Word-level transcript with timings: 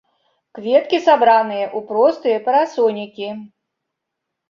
Кветкі 0.57 0.99
сабраныя 1.09 1.65
ў 1.77 1.91
простыя 1.91 2.37
парасонікі. 2.51 3.33